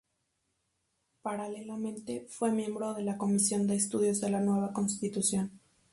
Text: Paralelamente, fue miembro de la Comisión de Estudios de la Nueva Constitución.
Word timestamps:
Paralelamente, 1.21 2.25
fue 2.27 2.51
miembro 2.51 2.95
de 2.95 3.03
la 3.03 3.19
Comisión 3.19 3.67
de 3.67 3.75
Estudios 3.75 4.19
de 4.19 4.31
la 4.31 4.39
Nueva 4.39 4.73
Constitución. 4.73 5.51